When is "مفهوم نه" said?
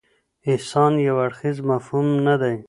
1.69-2.35